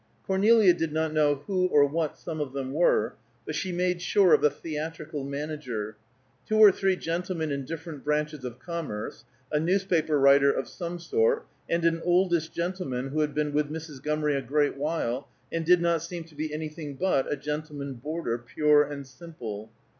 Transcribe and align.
Cornelia 0.25 0.73
did 0.73 0.91
not 0.91 1.13
know 1.13 1.43
who 1.45 1.67
or 1.67 1.85
what 1.85 2.17
some 2.17 2.39
of 2.41 2.53
them 2.53 2.73
were; 2.73 3.13
but 3.45 3.53
she 3.53 3.71
made 3.71 4.01
sure 4.01 4.33
of 4.33 4.43
a 4.43 4.49
theatrical 4.49 5.23
manager; 5.23 5.95
two 6.47 6.57
or 6.57 6.71
three 6.71 6.95
gentlemen 6.95 7.51
in 7.51 7.65
different 7.65 8.03
branches 8.03 8.43
of 8.43 8.57
commerce; 8.57 9.25
a 9.51 9.59
newspaper 9.59 10.19
writer 10.19 10.51
of 10.51 10.67
some 10.67 10.97
sort, 10.97 11.45
and 11.69 11.85
an 11.85 12.01
oldish 12.03 12.49
gentleman 12.49 13.09
who 13.09 13.19
had 13.19 13.35
been 13.35 13.53
with 13.53 13.69
Mrs. 13.69 13.97
Montgomery 13.97 14.35
a 14.35 14.41
great 14.41 14.75
while, 14.75 15.27
and 15.51 15.63
did 15.63 15.79
not 15.83 16.01
seem 16.01 16.23
to 16.23 16.33
be 16.35 16.51
anything 16.51 16.95
but 16.95 17.31
a 17.31 17.35
gentleman 17.35 17.93
boarder, 17.93 18.39
pure 18.39 18.81
and 18.83 19.05
simple. 19.05 19.69